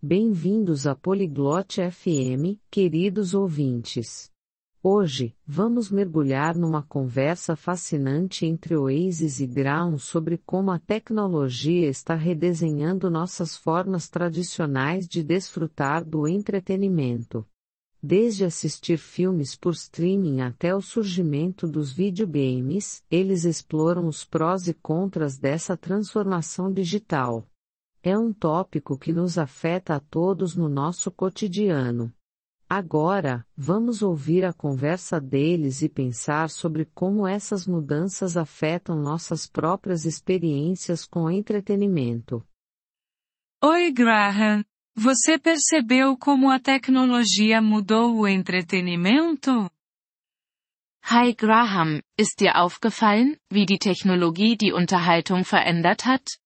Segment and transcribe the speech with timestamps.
[0.00, 4.30] Bem-vindos a Poliglote FM, queridos ouvintes.
[4.80, 12.14] Hoje, vamos mergulhar numa conversa fascinante entre Oasis e Brown sobre como a tecnologia está
[12.14, 17.44] redesenhando nossas formas tradicionais de desfrutar do entretenimento.
[18.00, 24.74] Desde assistir filmes por streaming até o surgimento dos videogames, eles exploram os prós e
[24.74, 27.44] contras dessa transformação digital.
[28.02, 32.12] É um tópico que nos afeta a todos no nosso cotidiano.
[32.68, 40.04] Agora, vamos ouvir a conversa deles e pensar sobre como essas mudanças afetam nossas próprias
[40.04, 42.46] experiências com entretenimento.
[43.64, 44.62] Oi, Graham.
[44.94, 49.70] Você percebeu como a tecnologia mudou o entretenimento?
[51.10, 56.38] Hi Graham, ist dir aufgefallen, wie die Technologie die Unterhaltung verändert hat?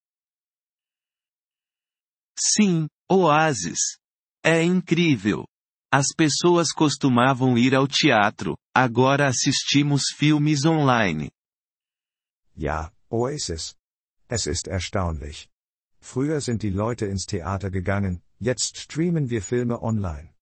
[2.39, 3.99] Sim, Oasis.
[4.45, 5.47] É incrível.
[5.93, 11.31] As pessoas costumavam ir ao teatro, agora assistimos filmes online.
[12.57, 13.75] Ja, Oasis.
[14.29, 15.49] Es ist erstaunlich.
[16.01, 20.33] Früher sind die Leute ins Theater gegangen, jetzt streamen wir Filme online.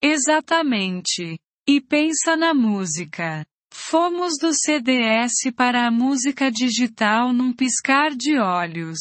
[0.00, 1.38] Exatamente.
[1.66, 3.44] E pensa na música.
[3.72, 9.00] Fomos do CDS para a música digital num piscar de olhos.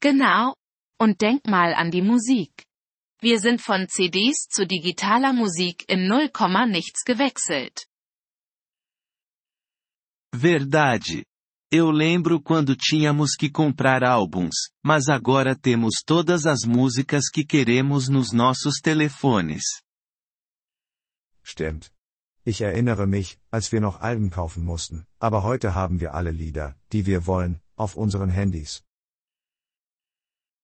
[0.00, 0.54] Genau.
[0.98, 2.64] Und denk mal an die Musik.
[3.22, 6.30] Wir sind von CDs zu digitaler Musik in 0,
[6.68, 7.86] nichts gewechselt.
[10.34, 11.24] Verdade.
[11.72, 18.08] Eu lembro quando tínhamos que comprar álbuns, mas agora temos todas as músicas que queremos
[18.08, 19.62] nos nossos telefones.
[21.44, 21.92] Stimmt.
[22.44, 26.74] Ich erinnere mich, als wir noch Alben kaufen mussten, aber heute haben wir alle Lieder,
[26.90, 28.82] die wir wollen, auf unseren Handys.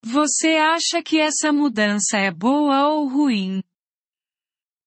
[0.08, 3.60] Você acha que essa mudança é boa ou ruim?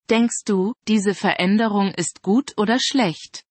[0.08, 3.44] Denkst du, diese Veränderung ist gut oder schlecht?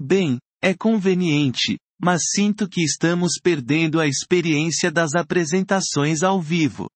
[0.00, 6.88] Bem, é conveniente, mas sinto que estamos perdendo a experiência das apresentações ao vivo.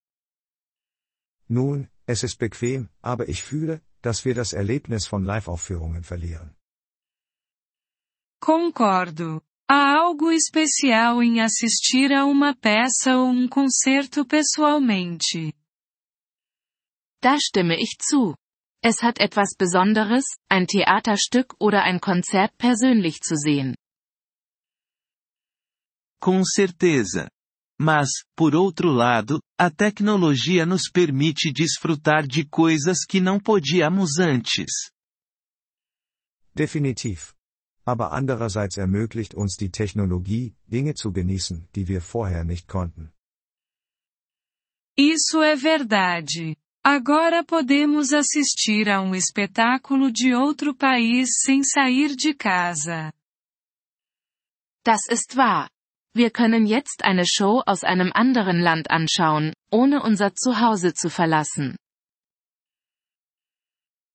[1.46, 6.56] Nun, es ist bequem, aber ich fühle, dass wir das Erlebnis von Live-Aufführungen verlieren.
[8.40, 9.42] Concordo.
[9.74, 15.50] Há algo especial em assistir a uma peça ou um concerto pessoalmente.
[17.22, 18.36] Da stimme ich zu.
[18.84, 23.74] Es hat etwas Besonderes, ein Theaterstück oder ein Konzert persönlich zu sehen.
[26.20, 27.30] Com certeza.
[27.80, 34.92] Mas, por outro lado, a tecnologia nos permite desfrutar de coisas que não podíamos antes.
[36.54, 37.32] Definitiv.
[37.84, 43.12] Aber andererseits ermöglicht uns die Technologie, Dinge zu genießen, die wir vorher nicht konnten.
[44.96, 46.56] Isso é verdade.
[46.84, 53.12] Agora podemos assistir a um espetáculo de outro país sem sair de casa.
[54.84, 55.68] Das ist wahr.
[56.14, 61.76] Wir können jetzt eine Show aus einem anderen Land anschauen, ohne unser Zuhause zu verlassen.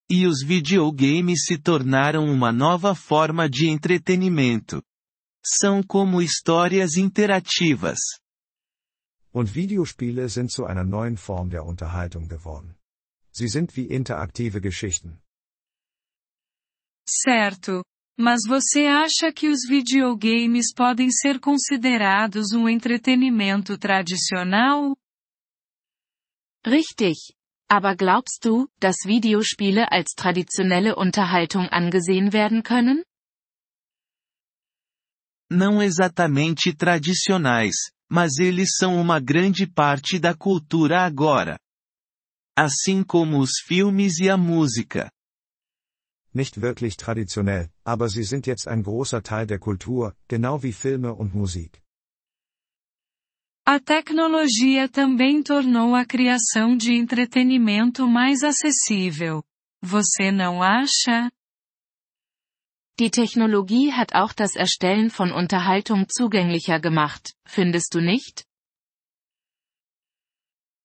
[0.10, 4.82] E os videogames se tornaram uma nova forma de entretenimento.
[5.46, 8.00] São como histórias interativas.
[9.34, 12.76] Und Videospiele sind zu einer neuen Form der Unterhaltung geworden.
[13.32, 15.22] Sie sind wie interaktive Geschichten.
[17.08, 17.84] Certo.
[18.20, 24.98] Mas você acha que os videogames podem ser considerados um entretenimento tradicional?
[26.66, 27.37] Richtig.
[27.70, 33.04] Aber glaubst du, dass Videospiele als traditionelle Unterhaltung angesehen werden können?
[35.50, 37.76] Não exatamente tradicionais,
[38.10, 41.58] mas eles são uma grande parte da cultura agora.
[42.58, 45.10] Assim como os filmes e a música.
[46.34, 51.14] Nicht wirklich traditionell, aber sie sind jetzt ein großer Teil der Kultur, genau wie Filme
[51.14, 51.82] und Musik.
[53.70, 59.44] A tecnologia também tornou a criação de entretenimento mais acessível.
[59.84, 61.30] Você não acha?
[62.98, 68.46] Die Technologie hat auch das Erstellen von Unterhaltung zugänglicher gemacht, findest du nicht?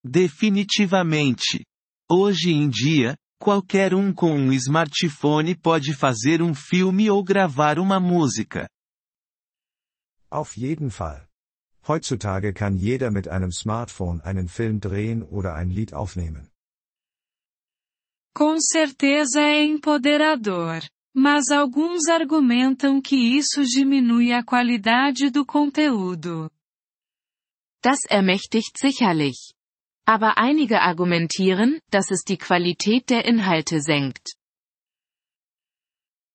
[0.05, 1.65] Definitivamente.
[2.11, 8.01] Hoje em dia, qualquer um com um smartphone pode fazer um filme ou gravar uma
[8.01, 8.69] música.
[10.29, 11.32] Auf jeden Fall.
[11.87, 16.49] Heutzutage kann jeder mit einem Smartphone einen Film drehen oder ein Lied aufnehmen.
[18.35, 20.81] Com certeza é empoderador.
[21.15, 26.51] Mas alguns argumentam que isso diminui a qualidade do conteúdo.
[27.83, 29.53] Das ermächtigt sicherlich.
[30.07, 34.35] Aber einige argumentieren, dass es die Qualität der Inhalte senkt.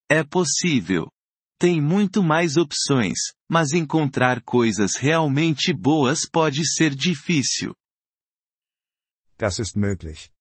[0.10, 1.10] É possível.
[1.60, 3.18] Tem muito mais opções,
[3.50, 7.74] mas encontrar coisas realmente boas pode ser difícil.
[9.40, 10.32] Das ist möglich.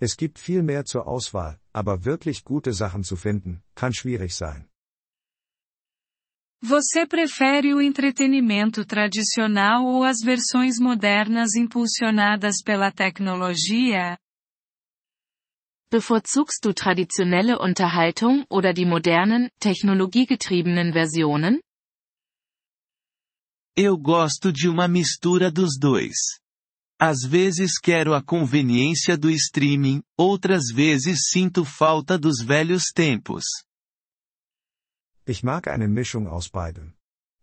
[0.00, 4.68] Es gibt viel mehr zur Auswahl, aber wirklich gute Sachen zu finden, kann schwierig sein.
[6.60, 14.18] Você prefere o entretenimento tradicional ou as versões modernas impulsionadas pela tecnologia?
[15.90, 21.60] Bevorzugst du traditionelle Unterhaltung oder die modernen, technologiegetriebenen Versionen?
[23.76, 26.40] Eu gosto de uma mistura dos dois.
[27.00, 33.44] Às vezes quero a conveniência do streaming, outras vezes sinto falta dos velhos tempos.
[35.26, 36.94] Ich mag eine Mischung aus beidem.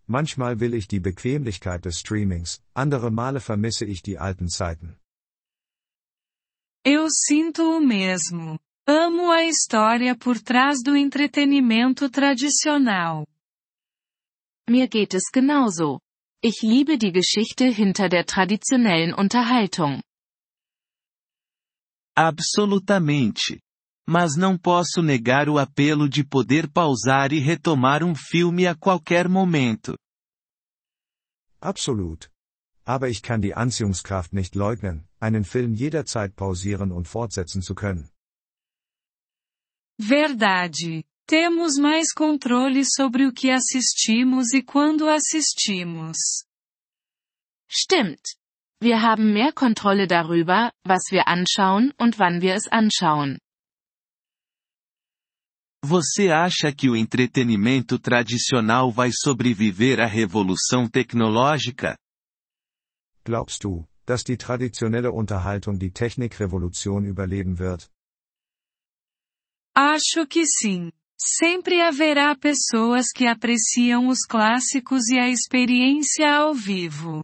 [0.07, 5.00] Manchmal will ich die Bequemlichkeit des Streamings, andere Male vermisse ich die alten Zeiten.
[6.83, 8.60] Eu sinto o mesmo.
[8.88, 13.28] Amo a história por trás do entretenimento tradicional.
[14.68, 16.00] Mir geht es genauso.
[16.44, 20.01] Ich liebe die Geschichte hinter der traditionellen Unterhaltung.
[22.18, 23.60] Absolutamente.
[24.10, 29.30] Mas não posso negar o apelo de poder pausar e retomar um filme a qualquer
[29.30, 29.95] momento.
[31.62, 32.28] Absolut.
[32.86, 38.10] Aber ich kann die Anziehungskraft nicht leugnen, einen Film jederzeit pausieren und fortsetzen zu können.
[40.00, 41.04] Verdade.
[41.28, 46.18] Temos mais controle sobre o que assistimos e quando assistimos.
[47.69, 48.36] Stimmt.
[48.81, 53.38] Wir haben mehr Kontrolle darüber, was wir anschauen und wann wir es anschauen.
[55.83, 61.95] Você acha que o entretenimento tradicional vai sobreviver à revolução tecnológica?
[63.23, 67.89] Glaubst du, dass die traditionelle Unterhaltung die Technikrevolution überleben wird?
[69.75, 70.91] Acho que sim.
[71.18, 77.23] Sempre haverá pessoas que apreciam os clássicos e a experiência ao vivo.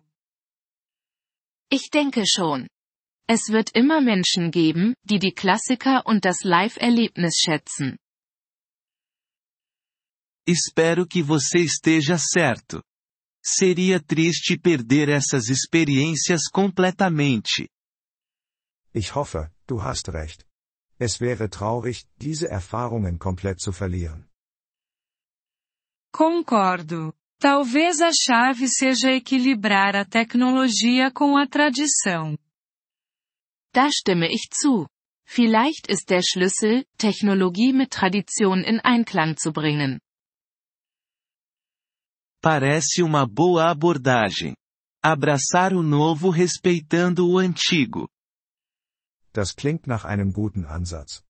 [1.72, 2.68] Ich denke schon.
[3.28, 7.98] Es wird immer Menschen geben, die die Klassiker und das Live-Erlebnis schätzen.
[10.48, 12.82] Espero que você esteja certo.
[13.50, 17.70] Seria triste perder essas experiências completamente.
[18.94, 20.46] Ich hoffe, du hast recht.
[21.00, 24.28] Es wäre traurig, diese Erfahrungen komplett zu verlieren.
[26.12, 27.14] Concordo.
[27.40, 32.38] Talvez a chave seja equilibrar a tecnologia com a tradição.
[33.74, 34.88] Da stimme ich zu.
[35.26, 40.02] Vielleicht ist der Schlüssel, Technologie mit Tradition in Einklang zu bringen.
[42.48, 44.56] Parece uma boa abordagem.
[45.04, 48.08] Abraçar o novo respeitando o antigo.
[49.34, 51.26] Das klingt nach einem guten Ansatz.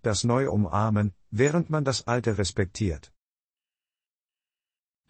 [0.00, 3.12] Das Neue umarmen, während man das Alte respektiert.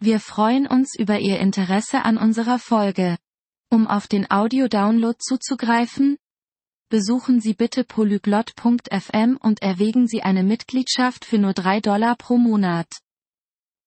[0.01, 3.17] Wir freuen uns über Ihr Interesse an unserer Folge.
[3.71, 6.17] Um auf den Audio-Download zuzugreifen,
[6.89, 13.02] besuchen Sie bitte polyglot.fm und erwägen Sie eine Mitgliedschaft für nur 3 Dollar pro Monat.